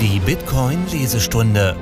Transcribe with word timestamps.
Die 0.00 0.20
Bitcoin-Lesestunde. 0.20 1.76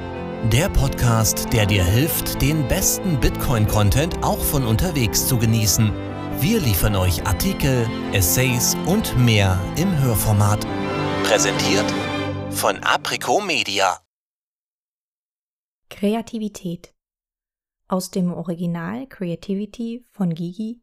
Der 0.50 0.70
Podcast, 0.70 1.52
der 1.52 1.66
dir 1.66 1.84
hilft, 1.84 2.40
den 2.40 2.66
besten 2.66 3.20
Bitcoin-Content 3.20 4.24
auch 4.24 4.38
von 4.38 4.64
unterwegs 4.64 5.28
zu 5.28 5.36
genießen. 5.36 5.92
Wir 6.40 6.58
liefern 6.58 6.96
euch 6.96 7.26
Artikel, 7.26 7.86
Essays 8.14 8.74
und 8.86 9.18
mehr 9.18 9.60
im 9.76 10.00
Hörformat. 10.00 10.66
Präsentiert 11.24 11.84
von 12.48 12.78
Aprico 12.78 13.42
Media. 13.42 14.00
Kreativität. 15.90 16.94
Aus 17.86 18.10
dem 18.10 18.32
Original 18.32 19.06
Creativity 19.08 20.06
von 20.10 20.32
Gigi, 20.32 20.80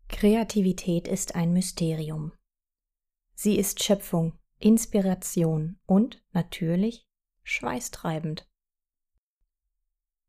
Kreativität 0.08 1.08
ist 1.08 1.36
ein 1.36 1.52
Mysterium. 1.52 2.32
Sie 3.36 3.58
ist 3.58 3.84
Schöpfung, 3.84 4.40
Inspiration 4.60 5.78
und 5.86 6.24
natürlich 6.32 7.06
schweißtreibend. 7.44 8.50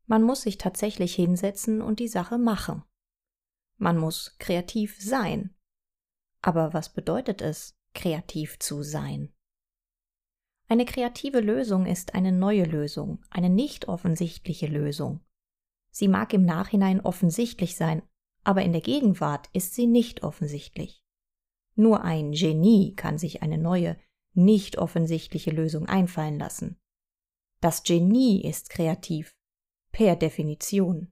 Man 0.05 0.23
muss 0.23 0.41
sich 0.41 0.57
tatsächlich 0.57 1.15
hinsetzen 1.15 1.81
und 1.81 1.99
die 1.99 2.07
Sache 2.07 2.37
machen. 2.37 2.83
Man 3.79 3.97
muss 3.97 4.37
kreativ 4.39 5.01
sein. 5.01 5.55
Aber 6.41 6.73
was 6.73 6.93
bedeutet 6.93 7.41
es, 7.41 7.77
kreativ 7.93 8.59
zu 8.59 8.83
sein? 8.83 9.33
Eine 10.67 10.85
kreative 10.85 11.39
Lösung 11.39 11.85
ist 11.85 12.13
eine 12.13 12.31
neue 12.31 12.65
Lösung, 12.65 13.23
eine 13.29 13.49
nicht 13.49 13.87
offensichtliche 13.87 14.67
Lösung. 14.67 15.21
Sie 15.91 16.07
mag 16.07 16.33
im 16.33 16.45
Nachhinein 16.45 17.01
offensichtlich 17.01 17.75
sein, 17.75 18.03
aber 18.43 18.61
in 18.61 18.73
der 18.73 18.81
Gegenwart 18.81 19.49
ist 19.53 19.73
sie 19.73 19.87
nicht 19.87 20.23
offensichtlich. 20.23 21.01
Nur 21.75 22.03
ein 22.03 22.33
Genie 22.33 22.93
kann 22.95 23.17
sich 23.17 23.41
eine 23.41 23.57
neue, 23.57 23.97
nicht 24.33 24.77
offensichtliche 24.77 25.51
Lösung 25.51 25.87
einfallen 25.87 26.37
lassen. 26.37 26.77
Das 27.61 27.83
Genie 27.83 28.43
ist 28.43 28.69
kreativ, 28.69 29.35
per 29.91 30.15
Definition. 30.15 31.11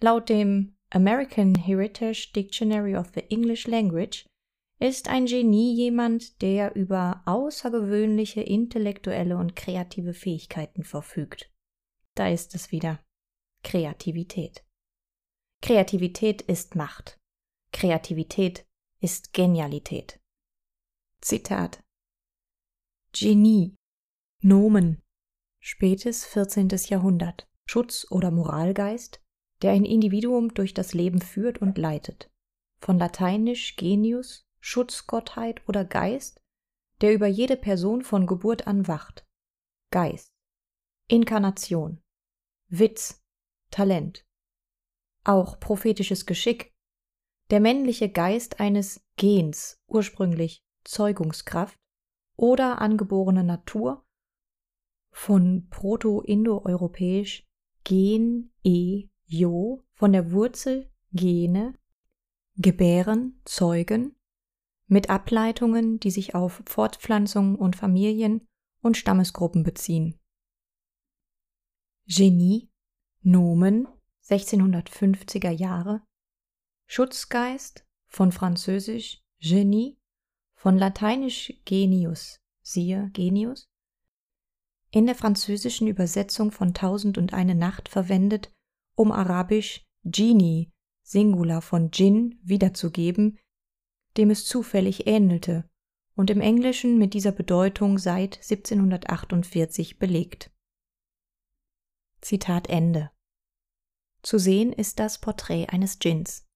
Laut 0.00 0.28
dem 0.28 0.75
American 0.90 1.54
Heritage 1.54 2.32
Dictionary 2.32 2.94
of 2.94 3.12
the 3.14 3.24
English 3.30 3.66
Language 3.66 4.26
ist 4.78 5.08
ein 5.08 5.26
Genie 5.26 5.74
jemand, 5.74 6.40
der 6.42 6.76
über 6.76 7.22
außergewöhnliche 7.24 8.42
intellektuelle 8.42 9.36
und 9.36 9.56
kreative 9.56 10.14
Fähigkeiten 10.14 10.84
verfügt. 10.84 11.50
Da 12.14 12.28
ist 12.28 12.54
es 12.54 12.72
wieder. 12.72 13.00
Kreativität. 13.62 14.64
Kreativität 15.62 16.42
ist 16.42 16.76
Macht. 16.76 17.18
Kreativität 17.72 18.66
ist 19.00 19.32
Genialität. 19.32 20.20
Zitat 21.20 21.82
Genie 23.12 23.74
Nomen 24.42 25.02
Spätes 25.58 26.24
14. 26.26 26.68
Jahrhundert 26.88 27.48
Schutz- 27.66 28.06
oder 28.10 28.30
Moralgeist 28.30 29.20
der 29.62 29.72
ein 29.72 29.84
Individuum 29.84 30.54
durch 30.54 30.74
das 30.74 30.94
Leben 30.94 31.20
führt 31.20 31.58
und 31.58 31.78
leitet. 31.78 32.30
Von 32.78 32.98
lateinisch 32.98 33.76
Genius, 33.76 34.46
Schutzgottheit 34.60 35.66
oder 35.68 35.84
Geist, 35.84 36.40
der 37.00 37.14
über 37.14 37.26
jede 37.26 37.56
Person 37.56 38.02
von 38.02 38.26
Geburt 38.26 38.66
an 38.66 38.88
wacht. 38.88 39.26
Geist. 39.90 40.32
Inkarnation. 41.08 42.02
Witz. 42.68 43.22
Talent. 43.70 44.26
Auch 45.24 45.58
prophetisches 45.58 46.26
Geschick. 46.26 46.74
Der 47.50 47.60
männliche 47.60 48.08
Geist 48.08 48.60
eines 48.60 49.04
Gens, 49.16 49.80
ursprünglich 49.86 50.64
Zeugungskraft, 50.84 51.78
oder 52.36 52.80
angeborene 52.80 53.44
Natur, 53.44 54.04
von 55.10 55.68
proto-indoeuropäisch 55.70 57.46
gen, 57.84 58.52
e, 58.62 59.08
Jo 59.26 59.82
von 59.92 60.12
der 60.12 60.30
Wurzel 60.32 60.90
Gene, 61.12 61.74
gebären, 62.56 63.40
zeugen, 63.44 64.16
mit 64.86 65.10
Ableitungen, 65.10 65.98
die 65.98 66.10
sich 66.10 66.34
auf 66.34 66.62
Fortpflanzung 66.66 67.56
und 67.56 67.76
Familien 67.76 68.46
und 68.82 68.96
Stammesgruppen 68.96 69.62
beziehen. 69.62 70.18
Genie, 72.06 72.70
Nomen, 73.22 73.88
1650er 74.28 75.50
Jahre, 75.50 76.02
Schutzgeist, 76.86 77.84
von 78.06 78.30
französisch 78.30 79.24
Genie, 79.40 79.98
von 80.54 80.78
lateinisch 80.78 81.52
Genius, 81.64 82.40
siehe 82.62 83.10
Genius, 83.12 83.68
in 84.90 85.06
der 85.06 85.16
französischen 85.16 85.88
Übersetzung 85.88 86.52
von 86.52 86.74
Tausend 86.74 87.18
und 87.18 87.34
eine 87.34 87.56
Nacht 87.56 87.88
verwendet 87.88 88.52
um 88.96 89.12
arabisch 89.12 89.86
Genie, 90.04 90.72
Singular 91.02 91.62
von 91.62 91.90
Djinn, 91.90 92.40
wiederzugeben, 92.42 93.38
dem 94.16 94.30
es 94.30 94.46
zufällig 94.46 95.06
ähnelte 95.06 95.68
und 96.16 96.30
im 96.30 96.40
Englischen 96.40 96.98
mit 96.98 97.14
dieser 97.14 97.32
Bedeutung 97.32 97.98
seit 97.98 98.36
1748 98.36 99.98
belegt. 99.98 100.50
Zitat 102.20 102.68
Ende. 102.68 103.10
Zu 104.22 104.38
sehen 104.38 104.72
ist 104.72 104.98
das 104.98 105.20
Porträt 105.20 105.66
eines 105.68 105.98
Djinns. 105.98 106.48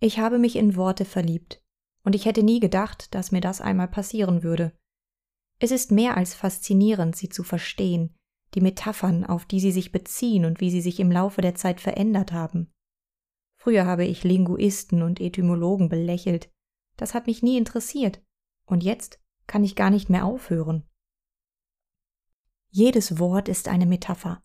Ich 0.00 0.18
habe 0.18 0.38
mich 0.38 0.56
in 0.56 0.76
Worte 0.76 1.04
verliebt, 1.04 1.62
und 2.04 2.14
ich 2.16 2.24
hätte 2.24 2.42
nie 2.42 2.58
gedacht, 2.58 3.14
dass 3.14 3.30
mir 3.30 3.40
das 3.40 3.60
einmal 3.60 3.88
passieren 3.88 4.42
würde. 4.42 4.76
Es 5.60 5.70
ist 5.70 5.92
mehr 5.92 6.16
als 6.16 6.34
faszinierend, 6.34 7.14
sie 7.14 7.28
zu 7.28 7.44
verstehen, 7.44 8.18
die 8.54 8.60
Metaphern, 8.60 9.24
auf 9.24 9.46
die 9.46 9.60
sie 9.60 9.72
sich 9.72 9.92
beziehen 9.92 10.44
und 10.44 10.60
wie 10.60 10.70
sie 10.70 10.80
sich 10.80 11.00
im 11.00 11.10
Laufe 11.10 11.40
der 11.40 11.54
Zeit 11.54 11.80
verändert 11.80 12.32
haben. 12.32 12.72
Früher 13.56 13.86
habe 13.86 14.04
ich 14.04 14.24
Linguisten 14.24 15.02
und 15.02 15.20
Etymologen 15.20 15.88
belächelt, 15.88 16.50
das 16.96 17.14
hat 17.14 17.26
mich 17.26 17.42
nie 17.42 17.56
interessiert, 17.56 18.20
und 18.66 18.82
jetzt 18.82 19.20
kann 19.46 19.64
ich 19.64 19.76
gar 19.76 19.90
nicht 19.90 20.10
mehr 20.10 20.24
aufhören. 20.24 20.88
Jedes 22.70 23.18
Wort 23.18 23.48
ist 23.48 23.68
eine 23.68 23.86
Metapher, 23.86 24.42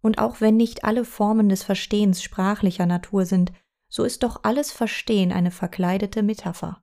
und 0.00 0.18
auch 0.18 0.40
wenn 0.40 0.56
nicht 0.56 0.84
alle 0.84 1.04
Formen 1.04 1.48
des 1.48 1.62
Verstehens 1.62 2.22
sprachlicher 2.22 2.86
Natur 2.86 3.26
sind, 3.26 3.52
so 3.88 4.04
ist 4.04 4.22
doch 4.22 4.44
alles 4.44 4.72
Verstehen 4.72 5.32
eine 5.32 5.50
verkleidete 5.50 6.22
Metapher. 6.22 6.82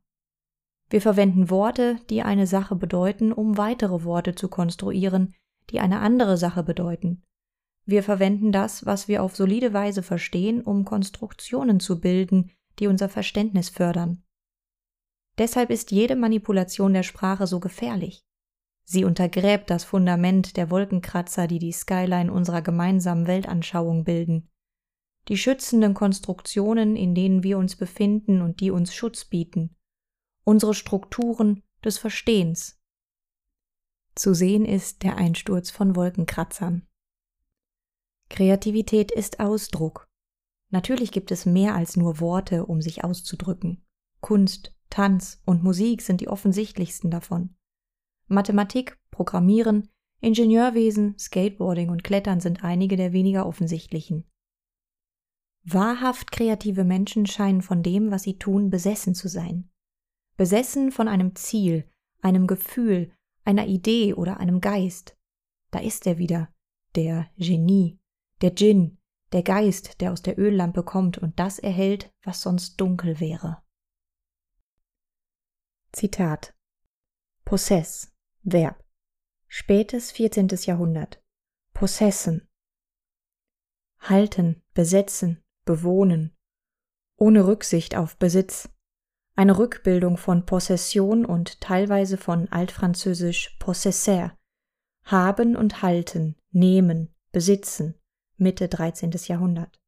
Wir 0.90 1.02
verwenden 1.02 1.50
Worte, 1.50 1.98
die 2.10 2.24
eine 2.24 2.48
Sache 2.48 2.76
bedeuten, 2.76 3.32
um 3.32 3.58
weitere 3.58 4.04
Worte 4.04 4.36
zu 4.36 4.48
konstruieren, 4.48 5.36
die 5.72 5.80
eine 5.80 6.00
andere 6.00 6.38
Sache 6.38 6.64
bedeuten. 6.64 7.24
Wir 7.86 8.04
verwenden 8.04 8.52
das, 8.52 8.86
was 8.86 9.08
wir 9.08 9.24
auf 9.24 9.36
solide 9.36 9.74
Weise 9.74 10.04
verstehen, 10.04 10.62
um 10.62 10.86
Konstruktionen 10.86 11.80
zu 11.80 12.00
bilden, 12.00 12.52
die 12.78 12.88
unser 12.88 13.10
Verständnis 13.10 13.70
fördern. 13.70 14.24
Deshalb 15.38 15.70
ist 15.70 15.92
jede 15.92 16.16
Manipulation 16.16 16.94
der 16.94 17.04
Sprache 17.04 17.48
so 17.48 17.60
gefährlich. 17.60 18.22
Sie 18.84 19.06
untergräbt 19.06 19.70
das 19.70 19.84
Fundament 19.84 20.58
der 20.58 20.70
Wolkenkratzer, 20.70 21.48
die 21.48 21.60
die 21.60 21.72
Skyline 21.72 22.34
unserer 22.34 22.62
gemeinsamen 22.62 23.28
Weltanschauung 23.28 24.04
bilden. 24.04 24.50
Die 25.28 25.38
schützenden 25.38 25.94
Konstruktionen, 25.94 26.96
in 26.96 27.14
denen 27.14 27.44
wir 27.44 27.58
uns 27.58 27.76
befinden 27.76 28.42
und 28.42 28.62
die 28.62 28.72
uns 28.72 28.94
Schutz 28.94 29.26
bieten. 29.26 29.76
Unsere 30.44 30.74
Strukturen 30.74 31.62
des 31.84 32.00
Verstehens, 32.00 32.79
zu 34.20 34.34
sehen 34.34 34.66
ist 34.66 35.04
der 35.04 35.18
Einsturz 35.18 35.72
von 35.72 35.96
Wolkenkratzern. 35.96 36.86
Kreativität 38.30 39.12
ist 39.12 39.40
Ausdruck. 39.40 40.08
Natürlich 40.70 41.12
gibt 41.12 41.32
es 41.32 41.46
mehr 41.46 41.74
als 41.74 41.96
nur 41.96 42.20
Worte, 42.20 42.66
um 42.66 42.82
sich 42.82 43.04
auszudrücken. 43.04 43.84
Kunst, 44.22 44.76
Tanz 44.90 45.42
und 45.46 45.64
Musik 45.64 46.02
sind 46.02 46.22
die 46.22 46.28
offensichtlichsten 46.28 47.10
davon. 47.10 47.56
Mathematik, 48.28 49.00
Programmieren, 49.10 49.90
Ingenieurwesen, 50.22 51.18
Skateboarding 51.18 51.90
und 51.90 52.04
Klettern 52.04 52.42
sind 52.42 52.64
einige 52.64 52.98
der 52.98 53.14
weniger 53.14 53.46
offensichtlichen. 53.46 54.30
Wahrhaft 55.64 56.32
kreative 56.32 56.84
Menschen 56.84 57.26
scheinen 57.26 57.62
von 57.62 57.84
dem, 57.84 58.12
was 58.12 58.24
sie 58.24 58.38
tun, 58.38 58.70
besessen 58.70 59.16
zu 59.16 59.28
sein. 59.28 59.70
Besessen 60.36 60.92
von 60.92 61.08
einem 61.08 61.36
Ziel, 61.36 61.90
einem 62.22 62.48
Gefühl, 62.48 63.12
einer 63.50 63.66
Idee 63.66 64.14
oder 64.14 64.38
einem 64.38 64.62
Geist. 64.62 65.18
Da 65.72 65.80
ist 65.80 66.06
er 66.06 66.20
wieder, 66.20 66.54
der 66.94 67.32
Genie, 67.36 68.00
der 68.42 68.52
Djinn, 68.52 69.00
der 69.32 69.42
Geist, 69.42 70.00
der 70.02 70.12
aus 70.12 70.22
der 70.22 70.38
Öllampe 70.38 70.84
kommt 70.84 71.18
und 71.18 71.40
das 71.40 71.58
erhält, 71.58 72.14
was 72.22 72.44
sonst 72.44 72.80
dunkel 72.80 73.20
wäre. 73.20 73.64
Zitat 75.92 76.56
Possess, 77.44 78.14
Verb, 78.44 78.84
spätes 79.48 80.12
14. 80.12 80.50
Jahrhundert, 80.66 81.20
possessen, 81.74 82.48
halten, 83.98 84.62
besetzen, 84.76 85.44
bewohnen, 85.66 86.38
ohne 87.18 87.48
Rücksicht 87.48 87.96
auf 87.96 88.16
Besitz, 88.18 88.70
eine 89.40 89.58
Rückbildung 89.58 90.18
von 90.18 90.46
Possession 90.46 91.24
und 91.24 91.62
teilweise 91.62 92.18
von 92.18 92.50
altfranzösisch 92.52 93.56
possesser, 93.58 94.36
haben 95.06 95.56
und 95.56 95.82
halten, 95.82 96.36
nehmen, 96.52 97.16
besitzen, 97.32 97.96
Mitte 98.36 98.68
13. 98.68 99.12
Jahrhundert. 99.28 99.80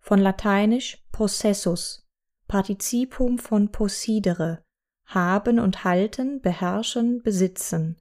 Von 0.00 0.20
lateinisch 0.20 1.04
possessus, 1.12 2.08
Partizipum 2.46 3.38
von 3.38 3.70
possidere, 3.72 4.64
haben 5.04 5.58
und 5.58 5.84
halten, 5.84 6.40
beherrschen, 6.40 7.22
besitzen. 7.22 7.98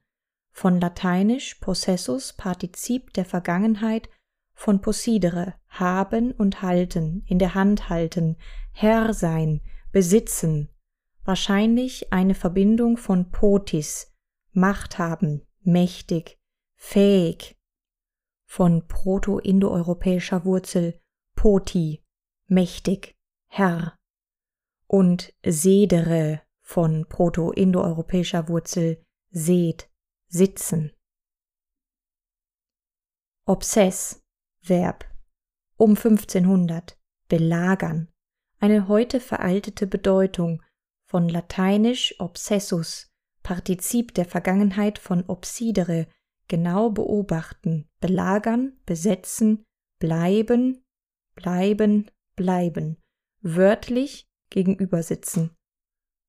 Von 0.53 0.79
lateinisch 0.79 1.55
possessus, 1.55 2.31
Partizip 2.31 3.11
der 3.11 3.25
Vergangenheit. 3.25 4.09
Von 4.53 4.79
possidere, 4.79 5.55
haben 5.67 6.31
und 6.31 6.61
halten, 6.61 7.25
in 7.27 7.39
der 7.39 7.55
Hand 7.55 7.89
halten, 7.89 8.37
Herr 8.71 9.13
sein, 9.13 9.59
besitzen, 9.91 10.69
wahrscheinlich 11.27 12.11
eine 12.13 12.35
Verbindung 12.35 12.97
von 12.97 13.29
potis, 13.31 14.13
Macht 14.53 14.97
haben, 14.97 15.45
mächtig, 15.61 16.39
fähig, 16.75 17.55
von 18.45 18.87
proto-indoeuropäischer 18.87 20.45
Wurzel 20.45 20.99
poti, 21.35 22.03
mächtig, 22.47 23.15
Herr, 23.47 23.95
und 24.87 25.33
sedere 25.45 26.41
von 26.61 27.05
proto-indoeuropäischer 27.07 28.47
Wurzel 28.47 29.05
sed, 29.29 29.89
sitzen. 30.27 30.91
Obsess, 33.45 34.25
Verb, 34.61 35.05
um 35.75 35.91
1500, 35.91 36.97
belagern, 37.27 38.11
eine 38.59 38.87
heute 38.87 39.19
veraltete 39.19 39.87
Bedeutung 39.87 40.63
von 41.07 41.29
lateinisch 41.29 42.15
obsessus, 42.19 43.09
Partizip 43.41 44.13
der 44.13 44.25
Vergangenheit 44.25 44.99
von 44.99 45.23
obsidere, 45.25 46.07
genau 46.49 46.89
beobachten, 46.89 47.87
belagern, 48.01 48.77
besetzen, 48.85 49.63
bleiben, 49.99 50.83
bleiben, 51.35 52.11
bleiben, 52.35 52.97
wörtlich 53.41 54.27
gegenübersitzen. 54.49 55.55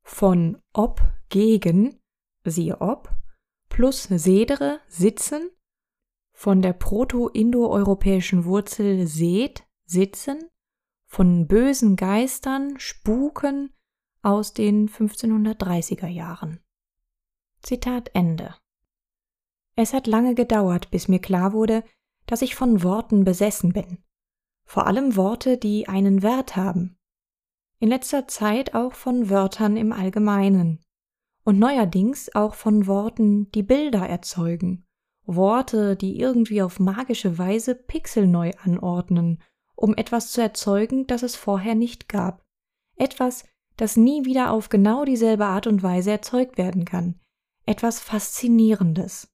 Von 0.05 0.61
ob 0.73 1.03
gegen, 1.29 2.01
siehe 2.45 2.81
ob, 2.81 3.11
plus 3.69 4.05
sedere, 4.05 4.81
sitzen, 4.87 5.51
von 6.33 6.63
der 6.63 6.73
proto-indoeuropäischen 6.73 8.45
Wurzel 8.45 9.09
seht, 9.09 9.67
sitzen, 9.87 10.49
von 11.05 11.49
bösen 11.49 11.97
Geistern, 11.97 12.79
Spuken 12.79 13.73
aus 14.29 14.53
den 14.53 14.91
1530er 14.91 16.07
Jahren. 16.07 16.61
Zitat 17.63 18.11
Ende. 18.13 18.55
Es 19.75 19.95
hat 19.95 20.07
lange 20.07 20.35
gedauert, 20.35 20.91
bis 20.91 21.09
mir 21.09 21.19
klar 21.19 21.55
wurde, 21.55 21.83
dass 22.27 22.43
ich 22.43 22.55
von 22.55 22.83
Worten 22.83 23.25
besessen 23.25 23.73
bin. 23.73 24.05
Vor 24.67 24.87
allem 24.87 25.17
Worte, 25.17 25.57
die 25.57 25.89
einen 25.89 26.23
Wert 26.23 26.57
haben. 26.57 26.99
In 27.79 27.89
letzter 27.89 28.29
Zeit 28.29 28.75
auch 28.75 28.93
von 28.93 29.31
Wörtern 29.31 29.79
im 29.79 29.93
Allgemeinen. 29.93 30.85
Und 31.43 31.59
neuerdings 31.59 32.35
auch 32.35 32.55
von 32.55 32.87
Worten, 32.87 33.51
die 33.53 33.63
Bilder 33.63 34.07
erzeugen. 34.07 34.85
Worte, 35.25 35.97
die 35.97 36.21
irgendwie 36.21 36.61
auf 36.61 36.81
magische 36.81 37.39
Weise 37.39 37.75
pixelneu 37.75 38.51
anordnen, 38.63 39.43
um 39.75 39.95
etwas 39.95 40.33
zu 40.33 40.43
erzeugen, 40.43 41.07
das 41.07 41.23
es 41.23 41.35
vorher 41.35 41.75
nicht 41.75 42.11
gab. 42.11 42.45
Etwas, 42.97 43.45
das 43.79 43.97
nie 43.97 44.27
wieder 44.27 44.53
auf 44.53 44.69
genau 44.69 45.05
dieselbe 45.05 45.47
Art 45.47 45.67
und 45.67 45.83
Weise 45.83 46.11
erzeugt 46.11 46.59
werden 46.59 46.85
kann. 46.85 47.19
Etwas 47.65 48.01
Faszinierendes. 48.01 49.29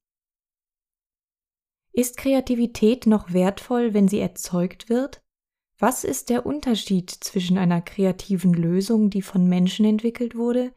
Ist 1.93 2.17
Kreativität 2.17 3.07
noch 3.07 3.33
wertvoll, 3.33 3.95
wenn 3.95 4.07
sie 4.07 4.21
erzeugt 4.21 4.89
wird? 4.89 5.23
Was 5.79 6.05
ist 6.05 6.29
der 6.29 6.47
Unterschied 6.47 7.11
zwischen 7.11 7.59
einer 7.59 7.81
kreativen 7.81 8.53
Lösung, 8.53 9.11
die 9.11 9.23
von 9.23 9.49
Menschen 9.49 9.87
entwickelt 9.87 10.37
wurde, 10.37 10.73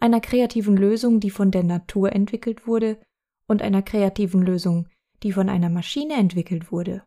einer 0.00 0.20
kreativen 0.20 0.76
Lösung, 0.76 1.20
die 1.20 1.30
von 1.30 1.50
der 1.50 1.62
Natur 1.62 2.12
entwickelt 2.12 2.66
wurde, 2.66 2.98
und 3.46 3.62
einer 3.62 3.82
kreativen 3.82 4.42
Lösung, 4.42 4.88
die 5.22 5.32
von 5.32 5.48
einer 5.48 5.70
Maschine 5.70 6.14
entwickelt 6.14 6.72
wurde? 6.72 7.04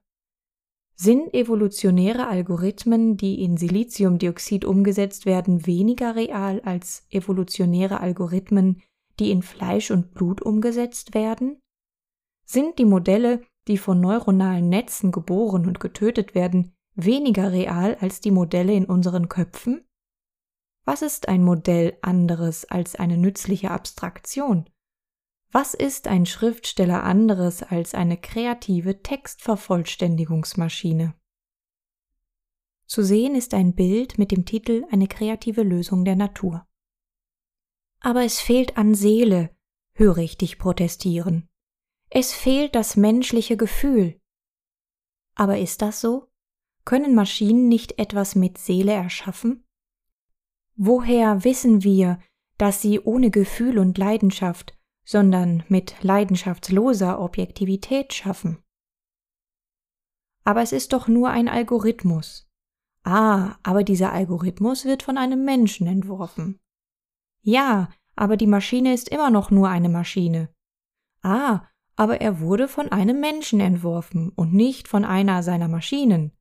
Sind 0.99 1.35
evolutionäre 1.35 2.25
Algorithmen, 2.27 3.17
die 3.17 3.43
in 3.43 3.55
Siliziumdioxid 3.55 4.65
umgesetzt 4.65 5.27
werden, 5.27 5.67
weniger 5.67 6.15
real 6.15 6.59
als 6.61 7.05
evolutionäre 7.11 7.99
Algorithmen, 7.99 8.81
die 9.19 9.29
in 9.29 9.43
Fleisch 9.43 9.91
und 9.91 10.15
Blut 10.15 10.41
umgesetzt 10.41 11.13
werden? 11.13 11.59
Sind 12.47 12.79
die 12.79 12.85
Modelle, 12.85 13.41
die 13.67 13.77
von 13.77 14.01
neuronalen 14.01 14.69
Netzen 14.69 15.11
geboren 15.11 15.67
und 15.67 15.79
getötet 15.79 16.33
werden, 16.33 16.73
weniger 16.95 17.51
real 17.51 17.95
als 17.99 18.19
die 18.19 18.31
Modelle 18.31 18.73
in 18.73 18.85
unseren 18.85 19.29
Köpfen? 19.29 19.85
Was 20.83 21.03
ist 21.03 21.29
ein 21.29 21.43
Modell 21.43 21.97
anderes 22.01 22.65
als 22.65 22.95
eine 22.95 23.17
nützliche 23.17 23.69
Abstraktion? 23.69 24.67
Was 25.51 25.73
ist 25.73 26.07
ein 26.07 26.25
Schriftsteller 26.25 27.03
anderes 27.03 27.63
als 27.63 27.93
eine 27.93 28.17
kreative 28.17 29.01
Textvervollständigungsmaschine? 29.01 31.13
Zu 32.85 33.03
sehen 33.03 33.35
ist 33.35 33.53
ein 33.53 33.73
Bild 33.73 34.17
mit 34.17 34.31
dem 34.31 34.45
Titel 34.45 34.85
Eine 34.91 35.07
kreative 35.07 35.63
Lösung 35.63 36.05
der 36.05 36.15
Natur. 36.15 36.65
Aber 37.99 38.23
es 38.23 38.39
fehlt 38.39 38.77
an 38.77 38.93
Seele, 38.93 39.55
höre 39.93 40.19
ich 40.19 40.37
dich 40.37 40.57
protestieren. 40.57 41.49
Es 42.09 42.33
fehlt 42.33 42.75
das 42.75 42.95
menschliche 42.95 43.57
Gefühl. 43.57 44.19
Aber 45.35 45.57
ist 45.57 45.81
das 45.81 46.01
so? 46.01 46.27
Können 46.85 47.15
Maschinen 47.15 47.67
nicht 47.67 47.99
etwas 47.99 48.35
mit 48.35 48.57
Seele 48.57 48.93
erschaffen? 48.93 49.65
Woher 50.75 51.43
wissen 51.43 51.83
wir, 51.83 52.19
dass 52.57 52.81
sie 52.81 52.99
ohne 52.99 53.31
Gefühl 53.31 53.79
und 53.79 53.97
Leidenschaft, 53.97 54.76
sondern 55.07 55.63
mit 55.69 56.03
leidenschaftsloser 56.03 57.21
Objektivität 57.21 58.13
schaffen? 58.13 58.61
Aber 60.43 60.61
es 60.61 60.73
ist 60.73 60.91
doch 60.91 61.07
nur 61.07 61.29
ein 61.29 61.47
Algorithmus. 61.47 62.49
Ah, 63.03 63.55
aber 63.63 63.85
dieser 63.85 64.11
Algorithmus 64.11 64.83
wird 64.83 65.03
von 65.03 65.17
einem 65.17 65.45
Menschen 65.45 65.87
entworfen. 65.87 66.59
Ja, 67.41 67.89
aber 68.17 68.35
die 68.35 68.47
Maschine 68.47 68.93
ist 68.93 69.07
immer 69.07 69.29
noch 69.29 69.49
nur 69.49 69.69
eine 69.69 69.87
Maschine. 69.87 70.49
Ah, 71.21 71.61
aber 71.95 72.19
er 72.19 72.41
wurde 72.41 72.67
von 72.67 72.91
einem 72.91 73.21
Menschen 73.21 73.61
entworfen 73.61 74.29
und 74.35 74.53
nicht 74.53 74.89
von 74.89 75.05
einer 75.05 75.41
seiner 75.41 75.69
Maschinen. 75.69 76.33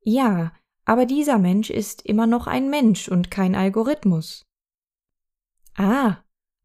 Ja, 0.00 0.52
aber 0.84 1.06
dieser 1.06 1.38
Mensch 1.38 1.70
ist 1.70 2.02
immer 2.02 2.28
noch 2.28 2.46
ein 2.46 2.70
Mensch 2.70 3.08
und 3.08 3.32
kein 3.32 3.56
Algorithmus. 3.56 4.46
Ah, 5.76 6.18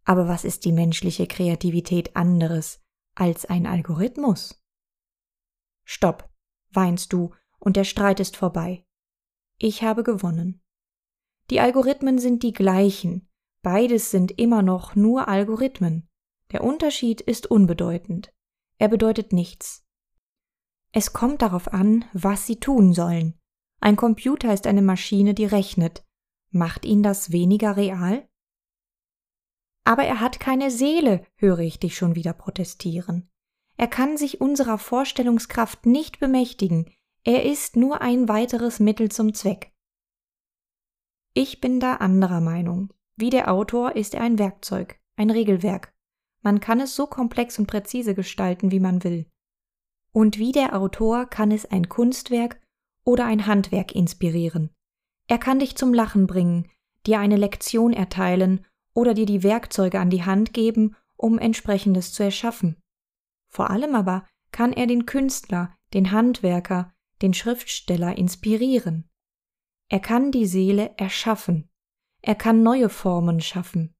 aber 0.05 0.27
was 0.27 0.45
ist 0.45 0.63
die 0.65 0.71
menschliche 0.71 1.27
Kreativität 1.27 2.15
anderes 2.15 2.79
als 3.15 3.45
ein 3.45 3.65
Algorithmus? 3.65 4.63
Stopp, 5.83 6.29
weinst 6.71 7.11
du, 7.11 7.33
und 7.59 7.75
der 7.75 7.83
Streit 7.83 8.19
ist 8.19 8.37
vorbei. 8.37 8.85
Ich 9.57 9.83
habe 9.83 10.03
gewonnen. 10.03 10.61
Die 11.49 11.59
Algorithmen 11.59 12.19
sind 12.19 12.43
die 12.43 12.53
gleichen, 12.53 13.27
beides 13.61 14.11
sind 14.11 14.39
immer 14.39 14.61
noch 14.61 14.95
nur 14.95 15.27
Algorithmen. 15.27 16.07
Der 16.51 16.63
Unterschied 16.63 17.21
ist 17.21 17.47
unbedeutend. 17.47 18.31
Er 18.77 18.87
bedeutet 18.87 19.33
nichts. 19.33 19.83
Es 20.91 21.13
kommt 21.13 21.41
darauf 21.41 21.73
an, 21.73 22.05
was 22.13 22.45
Sie 22.45 22.59
tun 22.59 22.93
sollen. 22.93 23.39
Ein 23.81 23.95
Computer 23.95 24.53
ist 24.53 24.67
eine 24.67 24.81
Maschine, 24.81 25.33
die 25.33 25.45
rechnet. 25.45 26.05
Macht 26.51 26.85
ihn 26.85 27.03
das 27.03 27.31
weniger 27.31 27.75
real? 27.75 28.27
Aber 29.85 30.03
er 30.03 30.19
hat 30.19 30.39
keine 30.39 30.71
Seele, 30.71 31.25
höre 31.35 31.59
ich 31.59 31.79
dich 31.79 31.95
schon 31.95 32.15
wieder 32.15 32.33
protestieren. 32.33 33.29
Er 33.77 33.87
kann 33.87 34.17
sich 34.17 34.41
unserer 34.41 34.77
Vorstellungskraft 34.77 35.85
nicht 35.85 36.19
bemächtigen, 36.19 36.91
er 37.27 37.43
ist 37.43 37.75
nur 37.75 38.01
ein 38.01 38.29
weiteres 38.29 38.79
Mittel 38.79 39.09
zum 39.09 39.33
Zweck. 39.33 39.71
Ich 41.33 41.59
bin 41.59 41.79
da 41.79 41.95
anderer 41.95 42.39
Meinung. 42.39 42.93
Wie 43.15 43.31
der 43.31 43.51
Autor 43.51 43.95
ist 43.95 44.13
er 44.13 44.21
ein 44.21 44.37
Werkzeug, 44.37 44.99
ein 45.15 45.31
Regelwerk. 45.31 45.93
Man 46.43 46.59
kann 46.59 46.79
es 46.79 46.95
so 46.95 47.07
komplex 47.07 47.57
und 47.57 47.65
präzise 47.65 48.13
gestalten, 48.13 48.69
wie 48.71 48.79
man 48.79 49.03
will. 49.03 49.25
Und 50.11 50.37
wie 50.37 50.51
der 50.51 50.75
Autor 50.77 51.25
kann 51.25 51.51
es 51.51 51.65
ein 51.65 51.89
Kunstwerk 51.89 52.61
oder 53.03 53.25
ein 53.25 53.47
Handwerk 53.47 53.95
inspirieren. 53.95 54.69
Er 55.27 55.39
kann 55.39 55.57
dich 55.57 55.75
zum 55.75 55.95
Lachen 55.95 56.27
bringen, 56.27 56.69
dir 57.07 57.19
eine 57.19 57.37
Lektion 57.37 57.91
erteilen 57.91 58.65
oder 58.95 59.13
dir 59.13 59.27
die 59.27 59.43
Werkzeuge 59.43 59.99
an 59.99 60.09
die 60.09 60.23
Hand 60.23 60.53
geben, 60.53 60.95
um 61.15 61.37
entsprechendes 61.37 62.13
zu 62.13 62.23
erschaffen. 62.23 62.81
Vor 63.47 63.69
allem 63.69 63.93
aber 63.93 64.25
kann 64.51 64.73
er 64.73 64.87
den 64.87 65.05
Künstler, 65.05 65.75
den 65.93 66.11
Handwerker, 66.11 66.93
den 67.21 67.33
Schriftsteller 67.33 68.17
inspirieren. 68.17 69.07
Er 69.89 69.99
kann 69.99 70.31
die 70.31 70.47
Seele 70.47 70.95
erschaffen. 70.97 71.69
Er 72.21 72.35
kann 72.35 72.63
neue 72.63 72.89
Formen 72.89 73.41
schaffen. 73.41 73.93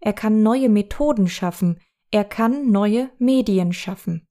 Er 0.00 0.12
kann 0.12 0.42
neue 0.42 0.68
Methoden 0.68 1.28
schaffen. 1.28 1.80
Er 2.10 2.24
kann 2.24 2.70
neue 2.70 3.10
Medien 3.18 3.72
schaffen. 3.72 4.26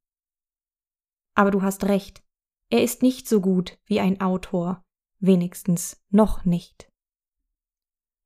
Aber 1.36 1.52
du 1.52 1.62
hast 1.62 1.86
recht, 1.86 2.24
er 2.70 2.84
ist 2.84 3.02
nicht 3.02 3.28
so 3.28 3.42
gut 3.42 3.78
wie 3.86 4.00
ein 4.00 4.22
Autor, 4.22 4.84
wenigstens 5.20 6.02
noch 6.10 6.46
nicht. 6.46 6.93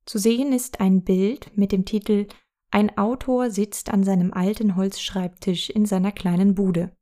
Zu 0.07 0.19
sehen 0.19 0.53
ist 0.53 0.79
ein 0.79 1.03
Bild 1.03 1.51
mit 1.57 1.73
dem 1.73 1.83
Titel 1.83 2.27
Ein 2.71 2.97
Autor 2.97 3.51
sitzt 3.51 3.89
an 3.89 4.05
seinem 4.05 4.33
alten 4.33 4.77
Holzschreibtisch 4.77 5.69
in 5.69 5.85
seiner 5.85 6.13
kleinen 6.13 6.55
Bude. 6.55 6.95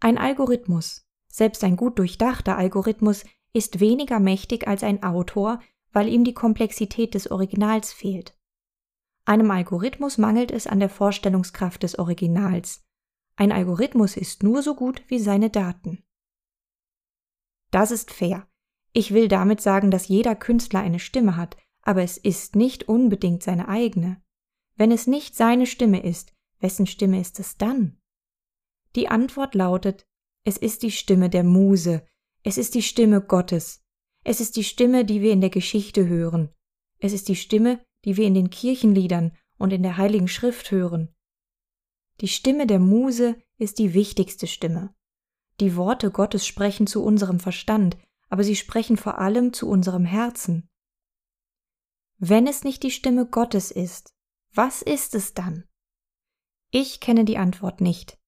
Ein 0.00 0.18
Algorithmus, 0.18 1.08
selbst 1.26 1.64
ein 1.64 1.76
gut 1.76 1.98
durchdachter 1.98 2.58
Algorithmus, 2.58 3.24
ist 3.54 3.80
weniger 3.80 4.20
mächtig 4.20 4.68
als 4.68 4.82
ein 4.82 5.02
Autor, 5.02 5.58
weil 5.92 6.06
ihm 6.06 6.22
die 6.22 6.34
Komplexität 6.34 7.14
des 7.14 7.30
Originals 7.30 7.90
fehlt. 7.90 8.38
Einem 9.24 9.50
Algorithmus 9.50 10.18
mangelt 10.18 10.50
es 10.50 10.66
an 10.66 10.80
der 10.80 10.90
Vorstellungskraft 10.90 11.82
des 11.82 11.98
Originals. 11.98 12.84
Ein 13.36 13.52
Algorithmus 13.52 14.18
ist 14.18 14.42
nur 14.42 14.62
so 14.62 14.74
gut 14.74 15.02
wie 15.08 15.18
seine 15.18 15.48
Daten. 15.48 16.04
Das 17.70 17.90
ist 17.90 18.12
fair. 18.12 18.46
Ich 18.96 19.12
will 19.12 19.28
damit 19.28 19.60
sagen, 19.60 19.90
dass 19.90 20.08
jeder 20.08 20.36
Künstler 20.36 20.80
eine 20.80 21.00
Stimme 21.00 21.36
hat, 21.36 21.56
aber 21.82 22.02
es 22.02 22.16
ist 22.16 22.56
nicht 22.56 22.88
unbedingt 22.88 23.42
seine 23.42 23.68
eigene. 23.68 24.22
Wenn 24.76 24.92
es 24.92 25.06
nicht 25.06 25.36
seine 25.36 25.66
Stimme 25.66 26.02
ist, 26.02 26.32
wessen 26.60 26.86
Stimme 26.86 27.20
ist 27.20 27.40
es 27.40 27.56
dann? 27.56 27.98
Die 28.94 29.08
Antwort 29.08 29.54
lautet, 29.54 30.06
es 30.44 30.56
ist 30.56 30.84
die 30.84 30.92
Stimme 30.92 31.28
der 31.28 31.42
Muse, 31.42 32.06
es 32.44 32.56
ist 32.56 32.74
die 32.74 32.82
Stimme 32.82 33.20
Gottes, 33.20 33.82
es 34.22 34.40
ist 34.40 34.56
die 34.56 34.64
Stimme, 34.64 35.04
die 35.04 35.20
wir 35.20 35.32
in 35.32 35.40
der 35.40 35.50
Geschichte 35.50 36.06
hören, 36.06 36.50
es 36.98 37.12
ist 37.12 37.28
die 37.28 37.36
Stimme, 37.36 37.84
die 38.04 38.16
wir 38.16 38.26
in 38.26 38.34
den 38.34 38.50
Kirchenliedern 38.50 39.36
und 39.58 39.72
in 39.72 39.82
der 39.82 39.96
Heiligen 39.96 40.28
Schrift 40.28 40.70
hören. 40.70 41.12
Die 42.20 42.28
Stimme 42.28 42.66
der 42.66 42.78
Muse 42.78 43.36
ist 43.58 43.78
die 43.78 43.92
wichtigste 43.92 44.46
Stimme. 44.46 44.94
Die 45.60 45.74
Worte 45.76 46.10
Gottes 46.10 46.46
sprechen 46.46 46.86
zu 46.86 47.02
unserem 47.02 47.40
Verstand, 47.40 47.96
aber 48.34 48.42
sie 48.42 48.56
sprechen 48.56 48.96
vor 48.96 49.18
allem 49.18 49.52
zu 49.52 49.68
unserem 49.68 50.04
Herzen. 50.04 50.68
Wenn 52.18 52.48
es 52.48 52.64
nicht 52.64 52.82
die 52.82 52.90
Stimme 52.90 53.26
Gottes 53.26 53.70
ist, 53.70 54.12
was 54.52 54.82
ist 54.82 55.14
es 55.14 55.34
dann? 55.34 55.68
Ich 56.72 56.98
kenne 56.98 57.24
die 57.24 57.38
Antwort 57.38 57.80
nicht. 57.80 58.18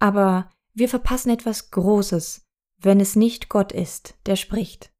Aber 0.00 0.50
wir 0.72 0.88
verpassen 0.88 1.30
etwas 1.30 1.70
Großes, 1.70 2.44
wenn 2.78 2.98
es 2.98 3.14
nicht 3.14 3.48
Gott 3.48 3.70
ist, 3.70 4.18
der 4.26 4.34
spricht. 4.34 4.92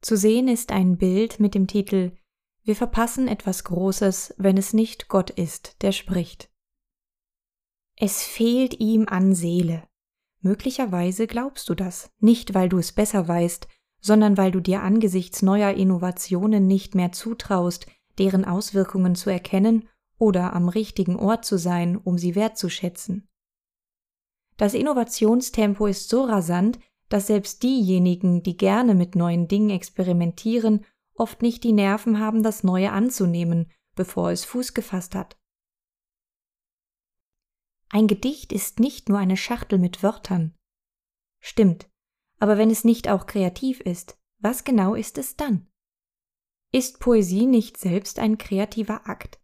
Zu 0.00 0.16
sehen 0.16 0.48
ist 0.48 0.72
ein 0.72 0.96
Bild 0.96 1.40
mit 1.40 1.54
dem 1.54 1.66
Titel 1.66 2.16
Wir 2.62 2.74
verpassen 2.74 3.28
etwas 3.28 3.64
Großes, 3.64 4.34
wenn 4.38 4.56
es 4.56 4.72
nicht 4.72 5.08
Gott 5.08 5.28
ist, 5.28 5.76
der 5.82 5.92
spricht. 5.92 6.50
Es 7.96 8.22
fehlt 8.22 8.80
ihm 8.80 9.08
an 9.08 9.34
Seele. 9.34 9.86
Möglicherweise 10.42 11.26
glaubst 11.28 11.68
du 11.68 11.74
das, 11.74 12.10
nicht 12.18 12.52
weil 12.52 12.68
du 12.68 12.78
es 12.78 12.92
besser 12.92 13.26
weißt, 13.28 13.68
sondern 14.00 14.36
weil 14.36 14.50
du 14.50 14.60
dir 14.60 14.82
angesichts 14.82 15.40
neuer 15.42 15.70
Innovationen 15.70 16.66
nicht 16.66 16.96
mehr 16.96 17.12
zutraust, 17.12 17.86
deren 18.18 18.44
Auswirkungen 18.44 19.14
zu 19.14 19.30
erkennen 19.30 19.88
oder 20.18 20.52
am 20.52 20.68
richtigen 20.68 21.16
Ort 21.16 21.44
zu 21.44 21.56
sein, 21.56 21.96
um 21.96 22.18
sie 22.18 22.34
wertzuschätzen. 22.34 23.28
Das 24.56 24.74
Innovationstempo 24.74 25.86
ist 25.86 26.08
so 26.08 26.24
rasant, 26.24 26.78
dass 27.08 27.28
selbst 27.28 27.62
diejenigen, 27.62 28.42
die 28.42 28.56
gerne 28.56 28.94
mit 28.94 29.14
neuen 29.14 29.46
Dingen 29.46 29.70
experimentieren, 29.70 30.84
oft 31.14 31.42
nicht 31.42 31.62
die 31.62 31.72
Nerven 31.72 32.18
haben, 32.18 32.42
das 32.42 32.64
Neue 32.64 32.90
anzunehmen, 32.90 33.70
bevor 33.94 34.30
es 34.30 34.44
Fuß 34.44 34.74
gefasst 34.74 35.14
hat. 35.14 35.36
Ein 37.94 38.06
Gedicht 38.06 38.54
ist 38.54 38.80
nicht 38.80 39.10
nur 39.10 39.18
eine 39.18 39.36
Schachtel 39.36 39.78
mit 39.78 40.02
Wörtern. 40.02 40.54
Stimmt, 41.40 41.90
aber 42.38 42.56
wenn 42.56 42.70
es 42.70 42.84
nicht 42.84 43.10
auch 43.10 43.26
kreativ 43.26 43.80
ist, 43.80 44.18
was 44.38 44.64
genau 44.64 44.94
ist 44.94 45.18
es 45.18 45.36
dann? 45.36 45.68
Ist 46.72 47.00
Poesie 47.00 47.44
nicht 47.44 47.76
selbst 47.76 48.18
ein 48.18 48.38
kreativer 48.38 49.06
Akt? 49.06 49.42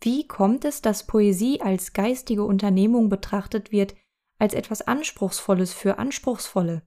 Wie 0.00 0.26
kommt 0.26 0.64
es, 0.64 0.80
dass 0.80 1.06
Poesie 1.06 1.60
als 1.60 1.92
geistige 1.92 2.44
Unternehmung 2.44 3.10
betrachtet 3.10 3.72
wird, 3.72 3.94
als 4.38 4.54
etwas 4.54 4.80
Anspruchsvolles 4.80 5.74
für 5.74 5.98
Anspruchsvolle? 5.98 6.80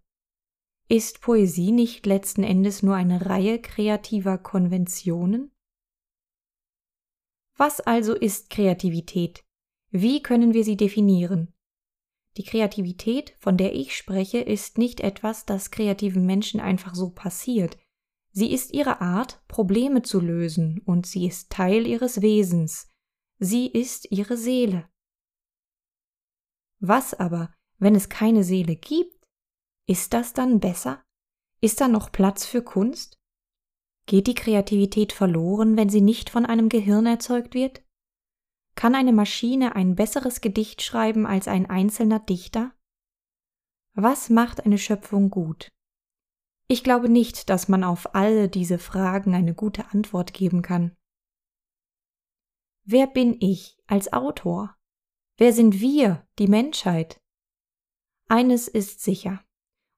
Ist 0.87 1.21
Poesie 1.21 1.71
nicht 1.71 2.07
letzten 2.07 2.41
Endes 2.41 2.81
nur 2.81 2.95
eine 2.95 3.27
Reihe 3.27 3.61
kreativer 3.61 4.39
Konventionen? 4.39 5.51
Was 7.57 7.79
also 7.79 8.15
ist 8.15 8.49
Kreativität? 8.49 9.43
Wie 9.91 10.21
können 10.21 10.53
wir 10.53 10.63
sie 10.63 10.77
definieren? 10.77 11.53
Die 12.37 12.43
Kreativität, 12.43 13.35
von 13.39 13.57
der 13.57 13.75
ich 13.75 13.97
spreche, 13.97 14.39
ist 14.39 14.77
nicht 14.77 14.99
etwas, 14.99 15.45
das 15.45 15.71
kreativen 15.71 16.25
Menschen 16.25 16.59
einfach 16.59 16.95
so 16.95 17.09
passiert. 17.09 17.77
Sie 18.31 18.51
ist 18.51 18.73
ihre 18.73 19.01
Art, 19.01 19.41
Probleme 19.47 20.03
zu 20.03 20.19
lösen, 20.19 20.81
und 20.85 21.07
sie 21.07 21.25
ist 21.25 21.49
Teil 21.49 21.87
ihres 21.87 22.21
Wesens. 22.21 22.91
Sie 23.39 23.67
ist 23.67 24.11
ihre 24.11 24.37
Seele. 24.37 24.87
Was 26.79 27.13
aber, 27.13 27.53
wenn 27.77 27.95
es 27.95 28.09
keine 28.09 28.43
Seele 28.43 28.75
gibt? 28.75 29.27
Ist 29.87 30.13
das 30.13 30.33
dann 30.33 30.59
besser? 30.59 31.03
Ist 31.61 31.81
da 31.81 31.87
noch 31.87 32.11
Platz 32.11 32.45
für 32.45 32.61
Kunst? 32.61 33.17
Geht 34.05 34.27
die 34.27 34.35
Kreativität 34.35 35.13
verloren, 35.13 35.75
wenn 35.77 35.89
sie 35.89 36.01
nicht 36.01 36.29
von 36.29 36.45
einem 36.45 36.69
Gehirn 36.69 37.05
erzeugt 37.05 37.53
wird? 37.53 37.81
Kann 38.79 38.95
eine 38.95 39.11
Maschine 39.11 39.75
ein 39.75 39.95
besseres 39.95 40.39
Gedicht 40.39 40.81
schreiben 40.81 41.27
als 41.27 41.49
ein 41.49 41.69
einzelner 41.69 42.21
Dichter? 42.21 42.71
Was 43.93 44.29
macht 44.29 44.65
eine 44.65 44.77
Schöpfung 44.77 45.29
gut? 45.29 45.67
Ich 46.69 46.81
glaube 46.81 47.09
nicht, 47.09 47.49
dass 47.49 47.67
man 47.67 47.83
auf 47.83 48.15
alle 48.15 48.47
diese 48.47 48.79
Fragen 48.79 49.35
eine 49.35 49.53
gute 49.53 49.89
Antwort 49.89 50.33
geben 50.33 50.61
kann. 50.61 50.95
Wer 52.85 53.07
bin 53.07 53.35
ich 53.41 53.77
als 53.85 54.13
Autor? 54.13 54.77
Wer 55.35 55.51
sind 55.51 55.81
wir, 55.81 56.25
die 56.39 56.47
Menschheit? 56.47 57.19
Eines 58.29 58.69
ist 58.69 59.01
sicher. 59.01 59.43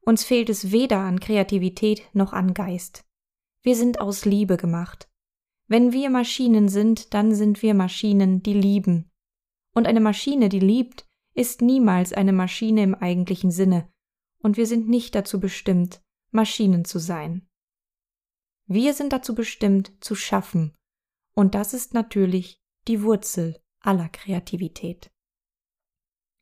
Uns 0.03 0.23
fehlt 0.23 0.49
es 0.49 0.71
weder 0.71 1.01
an 1.01 1.19
Kreativität 1.19 2.09
noch 2.13 2.33
an 2.33 2.55
Geist. 2.55 3.05
Wir 3.61 3.75
sind 3.75 4.01
aus 4.01 4.25
Liebe 4.25 4.57
gemacht. 4.57 5.10
Wenn 5.71 5.93
wir 5.93 6.09
Maschinen 6.09 6.67
sind, 6.67 7.13
dann 7.13 7.33
sind 7.33 7.61
wir 7.61 7.73
Maschinen, 7.73 8.43
die 8.43 8.53
lieben. 8.53 9.09
Und 9.73 9.87
eine 9.87 10.01
Maschine, 10.01 10.49
die 10.49 10.59
liebt, 10.59 11.07
ist 11.33 11.61
niemals 11.61 12.11
eine 12.11 12.33
Maschine 12.33 12.83
im 12.83 12.93
eigentlichen 12.93 13.51
Sinne, 13.51 13.89
und 14.39 14.57
wir 14.57 14.67
sind 14.67 14.89
nicht 14.89 15.15
dazu 15.15 15.39
bestimmt, 15.39 16.03
Maschinen 16.29 16.83
zu 16.83 16.99
sein. 16.99 17.47
Wir 18.65 18.93
sind 18.93 19.13
dazu 19.13 19.33
bestimmt, 19.33 19.93
zu 20.01 20.13
schaffen, 20.13 20.75
und 21.35 21.55
das 21.55 21.73
ist 21.73 21.93
natürlich 21.93 22.59
die 22.89 23.01
Wurzel 23.01 23.57
aller 23.79 24.09
Kreativität. 24.09 25.09